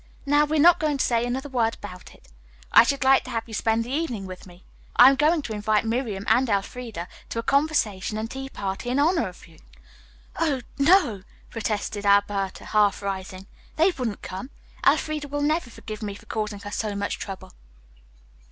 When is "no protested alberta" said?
10.79-12.65